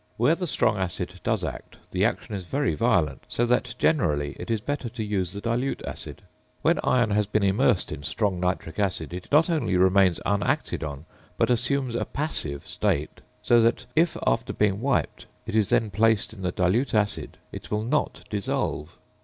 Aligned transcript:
Where 0.17 0.33
the 0.33 0.47
strong 0.47 0.77
acid 0.79 1.21
does 1.23 1.43
act 1.43 1.77
the 1.91 2.03
action 2.05 2.33
is 2.33 2.43
very 2.43 2.73
violent, 2.73 3.23
so 3.27 3.45
that 3.45 3.75
generally 3.77 4.35
it 4.39 4.49
is 4.49 4.59
better 4.59 4.89
to 4.89 5.03
use 5.03 5.31
the 5.31 5.41
dilute 5.41 5.83
acid. 5.85 6.23
When 6.63 6.79
iron 6.83 7.11
has 7.11 7.27
been 7.27 7.43
immersed 7.43 7.91
in 7.91 8.01
strong 8.01 8.39
nitric 8.39 8.79
acid 8.79 9.13
it 9.13 9.27
not 9.31 9.47
only 9.47 9.77
remains 9.77 10.19
unacted 10.25 10.83
on, 10.83 11.05
but 11.37 11.51
assumes 11.51 11.93
a 11.93 12.05
passive 12.05 12.67
state; 12.67 13.21
so 13.43 13.61
that 13.61 13.85
if, 13.95 14.17
after 14.25 14.53
being 14.53 14.81
wiped, 14.81 15.27
it 15.45 15.53
is 15.53 15.69
then 15.69 15.91
placed 15.91 16.33
in 16.33 16.41
the 16.41 16.51
dilute 16.51 16.95
acid, 16.95 17.37
it 17.51 17.69
will 17.69 17.83
not 17.83 18.23
dissolve. 18.31 18.97